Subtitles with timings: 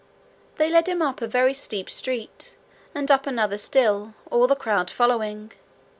[0.57, 2.57] They led him up a very steep street,
[2.95, 5.51] and up another still, all the crowd following.